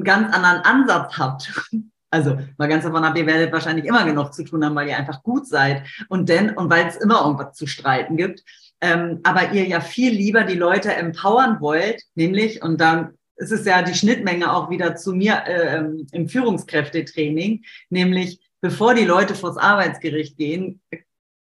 [0.03, 1.53] ganz anderen Ansatz habt,
[2.11, 4.97] also mal ganz davon ab, ihr werdet wahrscheinlich immer genug zu tun haben, weil ihr
[4.97, 8.43] einfach gut seid und denn und weil es immer irgendwas zu streiten gibt.
[8.81, 13.65] Ähm, aber ihr ja viel lieber die Leute empowern wollt, nämlich und dann ist es
[13.65, 19.57] ja die Schnittmenge auch wieder zu mir äh, im Führungskräftetraining, nämlich bevor die Leute vors
[19.57, 20.81] Arbeitsgericht gehen,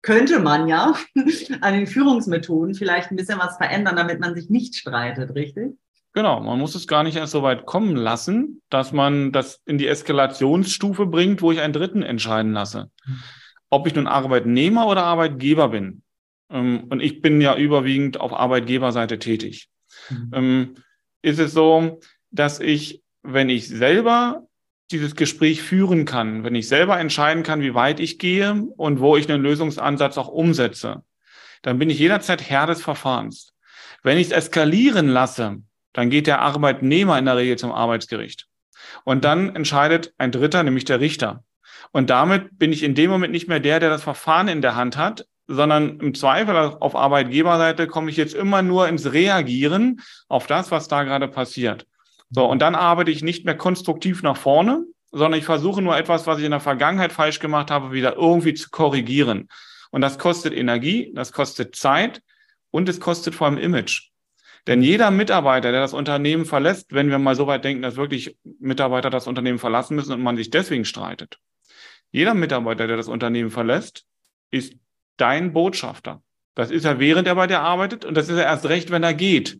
[0.02, 0.95] könnte man ja
[1.62, 5.78] an den Führungsmethoden vielleicht ein bisschen was verändern, damit man sich nicht streitet, richtig?
[6.13, 9.78] Genau, man muss es gar nicht erst so weit kommen lassen, dass man das in
[9.78, 12.91] die Eskalationsstufe bringt, wo ich einen Dritten entscheiden lasse.
[13.69, 16.02] Ob ich nun Arbeitnehmer oder Arbeitgeber bin.
[16.50, 19.69] Ähm, und ich bin ja überwiegend auf Arbeitgeberseite tätig.
[20.10, 20.76] Mhm.
[21.21, 22.00] Ist es so,
[22.32, 24.47] dass ich, wenn ich selber
[24.91, 29.15] dieses Gespräch führen kann, wenn ich selber entscheiden kann, wie weit ich gehe und wo
[29.15, 31.04] ich einen Lösungsansatz auch umsetze,
[31.62, 33.54] dann bin ich jederzeit Herr des Verfahrens.
[34.04, 35.62] Wenn ich es eskalieren lasse,
[35.94, 38.48] dann geht der Arbeitnehmer in der Regel zum Arbeitsgericht.
[39.04, 41.44] Und dann entscheidet ein Dritter, nämlich der Richter.
[41.92, 44.76] Und damit bin ich in dem Moment nicht mehr der, der das Verfahren in der
[44.76, 50.48] Hand hat, sondern im Zweifel auf Arbeitgeberseite komme ich jetzt immer nur ins Reagieren auf
[50.48, 51.86] das, was da gerade passiert.
[52.30, 56.26] So, und dann arbeite ich nicht mehr konstruktiv nach vorne, sondern ich versuche nur etwas,
[56.28, 59.50] was ich in der Vergangenheit falsch gemacht habe, wieder irgendwie zu korrigieren.
[59.92, 62.22] Und das kostet Energie, das kostet Zeit
[62.70, 64.11] und es kostet vor allem Image.
[64.67, 68.38] Denn jeder Mitarbeiter, der das Unternehmen verlässt, wenn wir mal so weit denken, dass wirklich
[68.60, 71.39] Mitarbeiter das Unternehmen verlassen müssen und man sich deswegen streitet,
[72.12, 74.06] jeder Mitarbeiter, der das Unternehmen verlässt,
[74.52, 74.76] ist
[75.17, 76.21] dein Botschafter.
[76.56, 79.04] Das ist er, während er bei dir arbeitet und das ist er erst recht, wenn
[79.04, 79.60] er geht.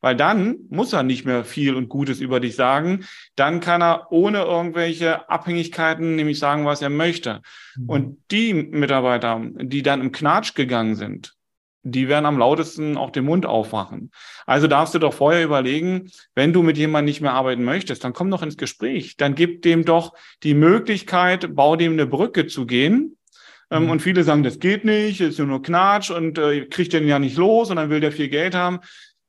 [0.00, 3.04] Weil dann muss er nicht mehr viel und Gutes über dich sagen.
[3.36, 7.42] Dann kann er ohne irgendwelche Abhängigkeiten nämlich sagen, was er möchte.
[7.76, 7.88] Mhm.
[7.88, 11.34] Und die Mitarbeiter, die dann im Knatsch gegangen sind,
[11.82, 14.10] die werden am lautesten auch den Mund aufmachen.
[14.46, 18.12] Also darfst du doch vorher überlegen, wenn du mit jemandem nicht mehr arbeiten möchtest, dann
[18.12, 19.16] komm doch ins Gespräch.
[19.16, 20.12] Dann gib dem doch
[20.42, 23.16] die Möglichkeit, bau dem eine Brücke zu gehen.
[23.70, 23.90] Ähm, mhm.
[23.90, 27.36] Und viele sagen, das geht nicht, ist nur Knatsch und äh, kriegt den ja nicht
[27.36, 28.80] los und dann will der viel Geld haben.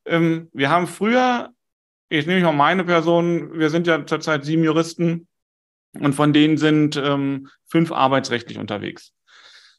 [0.05, 1.51] Ähm, wir haben früher,
[2.09, 5.27] jetzt nehme ich mal meine Person, wir sind ja zurzeit sieben Juristen
[5.99, 9.13] und von denen sind ähm, fünf arbeitsrechtlich unterwegs.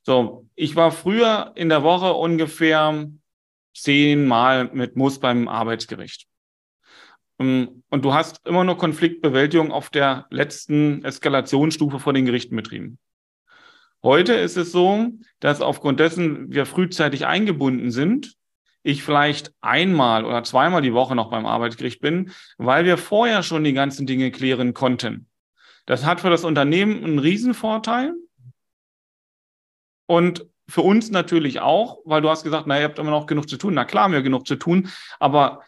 [0.02, 3.08] So, ich war früher in der Woche ungefähr
[3.74, 6.26] zehnmal mit Muss beim Arbeitsgericht.
[7.38, 12.98] Ähm, und du hast immer nur Konfliktbewältigung auf der letzten Eskalationsstufe vor den Gerichten betrieben.
[14.02, 18.34] Heute ist es so, dass aufgrund dessen wir frühzeitig eingebunden sind,
[18.82, 23.62] ich vielleicht einmal oder zweimal die Woche noch beim Arbeitsgericht bin, weil wir vorher schon
[23.62, 25.28] die ganzen Dinge klären konnten.
[25.86, 28.12] Das hat für das Unternehmen einen Riesenvorteil,
[30.12, 33.48] und für uns natürlich auch, weil du hast gesagt, na, ihr habt immer noch genug
[33.48, 33.72] zu tun.
[33.72, 35.62] Na klar, haben wir genug zu tun, aber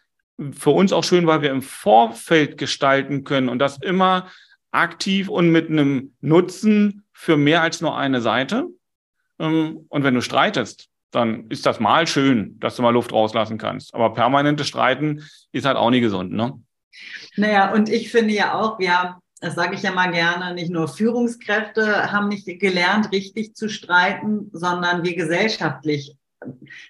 [0.53, 4.29] für uns auch schön, weil wir im Vorfeld gestalten können und das immer
[4.71, 8.67] aktiv und mit einem Nutzen für mehr als nur eine Seite.
[9.39, 13.57] Ähm, und wenn du streitest, dann ist das mal schön, dass du mal Luft rauslassen
[13.57, 13.95] kannst.
[13.95, 16.61] Aber permanentes Streiten ist halt auch nie gesund, ne?
[17.37, 20.89] Naja, und ich finde ja auch, wir das sage ich ja mal gerne, nicht nur
[20.89, 26.17] Führungskräfte haben nicht gelernt, richtig zu streiten, sondern wir gesellschaftlich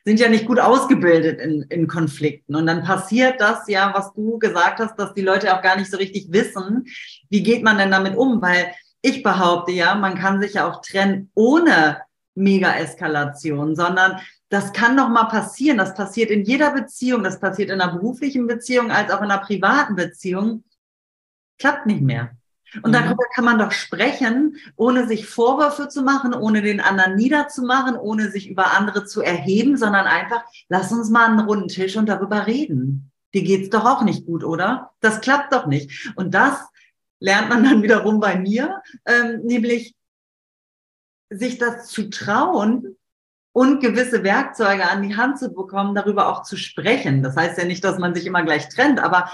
[0.05, 2.55] sind ja nicht gut ausgebildet in, in Konflikten.
[2.55, 5.91] Und dann passiert das ja, was du gesagt hast, dass die Leute auch gar nicht
[5.91, 6.87] so richtig wissen,
[7.31, 8.43] wie geht man denn damit um?
[8.43, 11.99] Weil ich behaupte ja, man kann sich ja auch trennen ohne
[12.35, 15.79] Mega-Eskalation, sondern das kann noch mal passieren.
[15.79, 17.23] Das passiert in jeder Beziehung.
[17.23, 20.65] Das passiert in einer beruflichen Beziehung als auch in einer privaten Beziehung.
[21.59, 22.37] Klappt nicht mehr.
[22.83, 22.93] Und mhm.
[22.93, 28.31] darüber kann man doch sprechen, ohne sich Vorwürfe zu machen, ohne den anderen niederzumachen, ohne
[28.31, 32.47] sich über andere zu erheben, sondern einfach, lass uns mal einen runden Tisch und darüber
[32.47, 33.11] reden.
[33.33, 34.93] Dir geht's doch auch nicht gut, oder?
[35.01, 36.13] Das klappt doch nicht.
[36.17, 36.59] Und das
[37.21, 39.95] lernt man dann wiederum bei mir, ähm, nämlich
[41.31, 42.97] sich das zu trauen
[43.53, 47.23] und gewisse Werkzeuge an die Hand zu bekommen, darüber auch zu sprechen.
[47.23, 49.31] Das heißt ja nicht, dass man sich immer gleich trennt, aber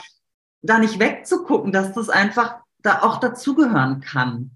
[0.63, 4.53] da nicht wegzugucken, dass das einfach da auch dazugehören kann.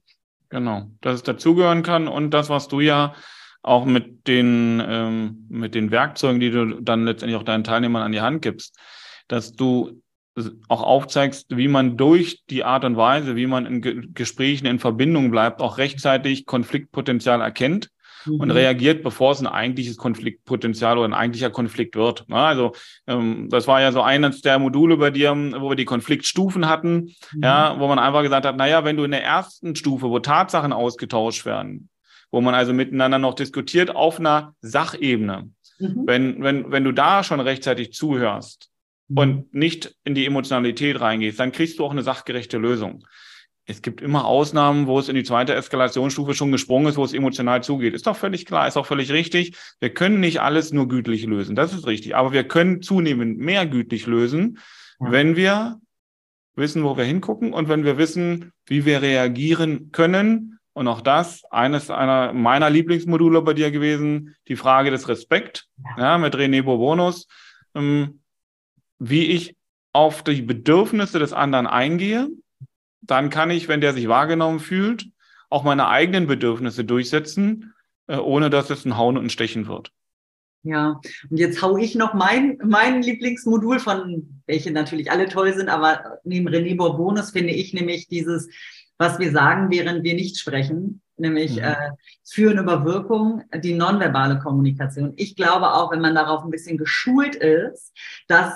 [0.49, 3.14] Genau, dass es dazugehören kann und das, was du ja
[3.62, 8.12] auch mit den, ähm, mit den Werkzeugen, die du dann letztendlich auch deinen Teilnehmern an
[8.12, 8.79] die Hand gibst,
[9.27, 10.03] dass du
[10.69, 14.81] auch aufzeigst, wie man durch die Art und Weise, wie man in Ge Gesprächen in
[14.81, 17.90] Verbindung bleibt, auch rechtzeitig Konfliktpotenzial erkennt
[18.27, 18.41] mhm.
[18.41, 22.25] und reagiert, bevor es ein eigentliches Konfliktpotenzial oder ein eigentlicher Konflikt wird.
[22.31, 22.73] Also
[23.07, 27.15] ähm, das war ja so eines der Module bei dir, wo wir die Konfliktstufen hatten,
[27.33, 27.43] mhm.
[27.43, 30.73] ja, wo man einfach gesagt hat, naja, wenn du in der ersten Stufe, wo Tatsachen
[30.73, 31.89] ausgetauscht werden,
[32.31, 36.03] wo man also miteinander noch diskutiert auf einer Sachebene, mhm.
[36.07, 38.71] wenn, wenn, wenn du da schon rechtzeitig zuhörst,
[39.09, 39.19] mhm.
[39.19, 43.05] und nicht in die Emotionalität reingehst, dann kriegst du auch eine sachgerechte Lösung
[43.66, 47.14] es gibt immer Ausnahmen, wo es in die zweite Eskalationsstufe schon gesprungen ist, wo es
[47.14, 47.94] emotional zugeht.
[47.94, 49.57] Ist doch völlig klar, ist auch völlig richtig.
[49.81, 51.57] Wir können nicht alles nur gütlich lösen.
[51.57, 52.14] Das ist richtig.
[52.14, 54.59] Aber wir können zunehmend mehr gütlich lösen,
[55.00, 55.11] ja.
[55.11, 55.81] wenn wir
[56.57, 60.59] wissen, wo wir hingucken und wenn wir wissen, wie wir reagieren können.
[60.74, 66.18] Und auch das, eines einer meiner Lieblingsmodule bei dir gewesen, die Frage des Respekt, ja,
[66.18, 67.29] mit René Bourbonus,
[67.74, 68.20] ähm,
[68.98, 69.57] wie ich
[69.92, 72.29] auf die Bedürfnisse des anderen eingehe
[73.07, 75.07] dann kann ich, wenn der sich wahrgenommen fühlt,
[75.51, 77.75] auch meine eigenen Bedürfnisse durchsetzen,
[78.07, 79.93] äh, ohne dass es ein Hauen und ein Stechen wird.
[80.62, 85.69] Ja, und jetzt hau ich noch mein, mein Lieblingsmodul von, welche natürlich alle toll sind,
[85.69, 88.49] aber neben René Bourbonus finde ich nämlich dieses,
[88.97, 91.64] was wir sagen, während wir nicht sprechen, nämlich mhm.
[91.64, 91.90] äh,
[92.25, 95.12] Führen über Wirkung, die nonverbale Kommunikation.
[95.17, 97.93] Ich glaube auch, wenn man darauf ein bisschen geschult ist,
[98.27, 98.55] dass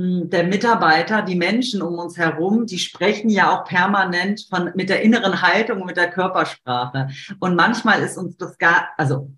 [0.00, 5.02] der Mitarbeiter, die Menschen um uns herum, die sprechen ja auch permanent von, mit der
[5.02, 7.08] inneren Haltung, mit der Körpersprache.
[7.38, 9.30] Und manchmal ist uns das gar, also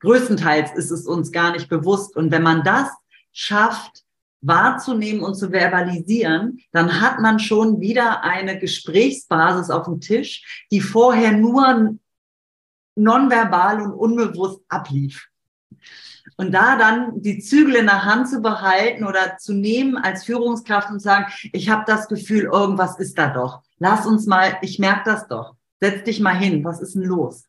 [0.00, 2.16] größtenteils ist es uns gar nicht bewusst.
[2.16, 2.88] Und wenn man das
[3.32, 4.02] schafft,
[4.42, 10.80] wahrzunehmen und zu verbalisieren, dann hat man schon wieder eine Gesprächsbasis auf dem Tisch, die
[10.80, 11.96] vorher nur
[12.96, 15.28] nonverbal und unbewusst ablief.
[16.42, 20.90] Und da dann die Zügel in der Hand zu behalten oder zu nehmen als Führungskraft
[20.90, 23.62] und sagen, ich habe das Gefühl, irgendwas ist da doch.
[23.78, 25.54] Lass uns mal, ich merke das doch.
[25.78, 27.44] Setz dich mal hin, was ist denn los?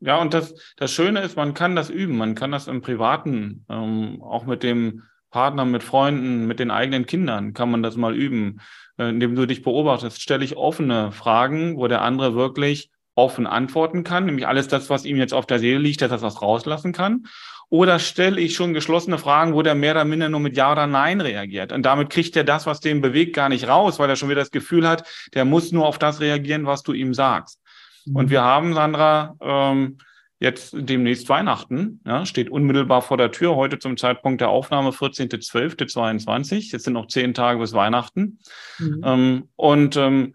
[0.00, 3.66] Ja, und das, das Schöne ist, man kann das üben, man kann das im Privaten,
[3.68, 8.16] ähm, auch mit dem Partner, mit Freunden, mit den eigenen Kindern kann man das mal
[8.16, 8.62] üben,
[8.96, 10.22] äh, indem du dich beobachtest.
[10.22, 15.04] Stelle ich offene Fragen, wo der andere wirklich offen antworten kann, nämlich alles das, was
[15.04, 17.24] ihm jetzt auf der Seele liegt, dass er das rauslassen kann.
[17.68, 20.86] Oder stelle ich schon geschlossene Fragen, wo der mehr oder minder nur mit Ja oder
[20.86, 21.72] Nein reagiert?
[21.72, 24.42] Und damit kriegt er das, was den bewegt, gar nicht raus, weil er schon wieder
[24.42, 27.62] das Gefühl hat, der muss nur auf das reagieren, was du ihm sagst.
[28.04, 28.16] Mhm.
[28.16, 29.96] Und wir haben, Sandra, ähm,
[30.38, 36.72] jetzt demnächst Weihnachten, ja, steht unmittelbar vor der Tür, heute zum Zeitpunkt der Aufnahme 14.12.22.
[36.72, 38.38] Jetzt sind noch zehn Tage bis Weihnachten.
[38.78, 39.02] Mhm.
[39.02, 40.34] Ähm, und ähm,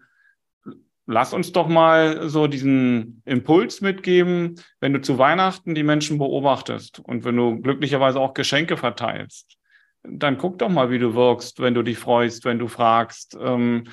[1.08, 7.00] lass uns doch mal so diesen Impuls mitgeben, wenn du zu Weihnachten die Menschen beobachtest
[7.00, 9.57] und wenn du glücklicherweise auch Geschenke verteilst,
[10.02, 13.36] dann guck doch mal, wie du wirkst, wenn du dich freust, wenn du fragst.
[13.40, 13.84] Ähm,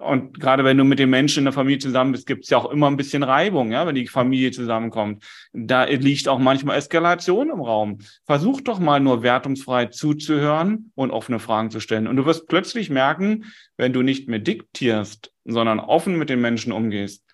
[0.00, 2.58] und gerade wenn du mit den Menschen in der Familie zusammen bist, gibt es ja
[2.58, 5.24] auch immer ein bisschen Reibung, ja, wenn die Familie zusammenkommt.
[5.52, 7.98] Da liegt auch manchmal Eskalation im Raum.
[8.24, 12.06] Versuch doch mal nur wertungsfrei zuzuhören und offene Fragen zu stellen.
[12.06, 13.44] Und du wirst plötzlich merken,
[13.76, 17.25] wenn du nicht mehr diktierst, sondern offen mit den Menschen umgehst,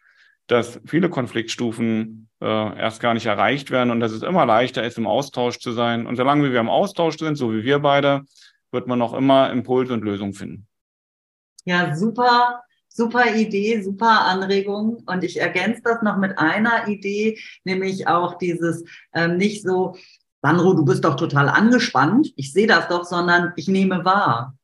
[0.47, 4.99] dass viele Konfliktstufen äh, erst gar nicht erreicht werden und dass es immer leichter ist,
[4.99, 6.07] im Austausch zu sein.
[6.07, 8.23] Und solange wir im Austausch sind, so wie wir beide,
[8.71, 10.67] wird man noch immer Impulse und Lösungen finden.
[11.65, 15.03] Ja, super, super Idee, super Anregung.
[15.07, 19.97] Und ich ergänze das noch mit einer Idee, nämlich auch dieses ähm, nicht so,
[20.43, 22.33] Sandro, du bist doch total angespannt.
[22.37, 24.57] Ich sehe das doch, sondern ich nehme wahr.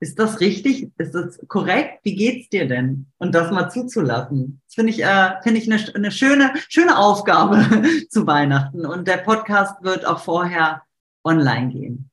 [0.00, 0.90] Ist das richtig?
[0.96, 2.00] Ist das korrekt?
[2.04, 3.06] Wie geht's dir denn?
[3.18, 4.60] Und das mal zuzulassen.
[4.66, 7.66] Das finde ich, äh, finde ich eine, eine schöne, schöne Aufgabe
[8.08, 8.86] zu Weihnachten.
[8.86, 10.82] Und der Podcast wird auch vorher
[11.24, 12.10] online gehen.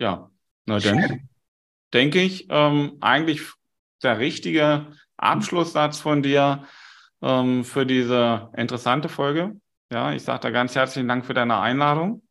[0.00, 0.30] Ja,
[0.66, 1.28] na dann
[1.94, 3.42] denke ich, ähm, eigentlich
[4.02, 6.64] der richtige Abschlusssatz von dir
[7.22, 9.56] ähm, für diese interessante Folge.
[9.92, 12.25] Ja, ich sage da ganz herzlichen Dank für deine Einladung.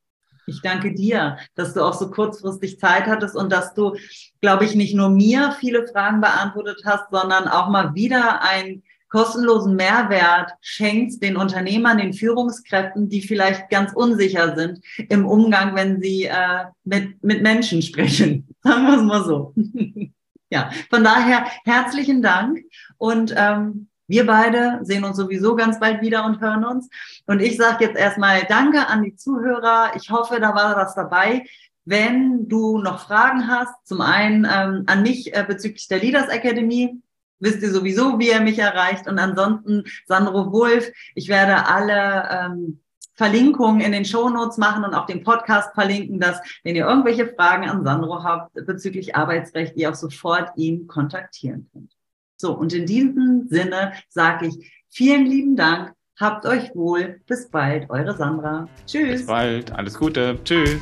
[0.47, 3.95] Ich danke dir, dass du auch so kurzfristig Zeit hattest und dass du,
[4.41, 9.75] glaube ich, nicht nur mir viele Fragen beantwortet hast, sondern auch mal wieder einen kostenlosen
[9.75, 16.25] Mehrwert schenkst den Unternehmern, den Führungskräften, die vielleicht ganz unsicher sind im Umgang, wenn sie
[16.25, 18.47] äh, mit, mit Menschen sprechen.
[18.63, 19.53] Sagen wir es mal so.
[20.49, 22.59] ja, von daher herzlichen Dank
[22.97, 26.89] und ähm, wir beide sehen uns sowieso ganz bald wieder und hören uns.
[27.25, 29.91] Und ich sage jetzt erstmal Danke an die Zuhörer.
[29.95, 31.45] Ich hoffe, da war was dabei.
[31.85, 37.01] Wenn du noch Fragen hast, zum einen ähm, an mich äh, bezüglich der Leaders Academy,
[37.39, 39.07] wisst ihr sowieso, wie ihr mich erreicht.
[39.07, 42.79] Und ansonsten Sandro Wolf, ich werde alle ähm,
[43.15, 47.69] Verlinkungen in den Shownotes machen und auch den Podcast verlinken, dass wenn ihr irgendwelche Fragen
[47.69, 51.94] an Sandro habt bezüglich Arbeitsrecht, ihr auch sofort ihn kontaktieren könnt.
[52.37, 57.89] So, und in diesem Sinne sage ich vielen lieben Dank, habt euch wohl, bis bald,
[57.89, 58.67] eure Sandra.
[58.85, 59.21] Tschüss.
[59.21, 60.81] Bis bald, alles Gute, tschüss.